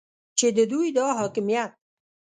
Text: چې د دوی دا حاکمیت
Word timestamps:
چې 0.37 0.47
د 0.57 0.59
دوی 0.71 0.89
دا 0.97 1.07
حاکمیت 1.19 1.71